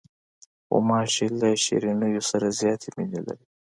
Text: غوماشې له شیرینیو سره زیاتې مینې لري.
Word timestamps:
غوماشې 0.69 1.27
له 1.39 1.49
شیرینیو 1.63 2.23
سره 2.31 2.47
زیاتې 2.59 2.89
مینې 2.95 3.21
لري. 3.27 3.45